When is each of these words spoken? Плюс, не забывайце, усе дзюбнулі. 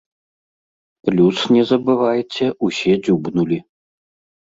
Плюс, 1.09 1.37
не 1.55 1.61
забывайце, 1.71 2.45
усе 2.69 2.93
дзюбнулі. 3.05 3.59